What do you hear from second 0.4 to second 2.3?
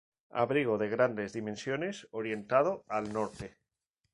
Abrigo de grandes dimensiones